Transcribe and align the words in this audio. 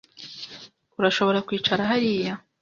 Urashobora 0.99 1.43
kwicara 1.47 1.83
hariya? 1.91 2.33